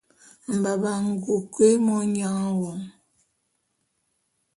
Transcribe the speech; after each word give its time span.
Mbamba’a 0.55 0.97
ngoke 1.09 1.67
monyang 1.85 2.45
wo; 2.59 2.71